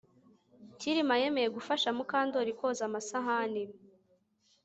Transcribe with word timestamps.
Kirima 0.79 1.15
yemeye 1.21 1.49
gufasha 1.57 1.87
Mukandoli 1.97 2.51
koza 2.59 2.83
amasahani 2.89 3.63